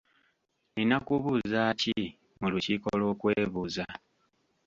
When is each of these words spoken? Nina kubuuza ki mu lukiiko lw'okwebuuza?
Nina 0.73 0.97
kubuuza 1.05 1.61
ki 1.79 1.93
mu 2.39 2.47
lukiiko 2.53 2.89
lw'okwebuuza? 2.99 3.85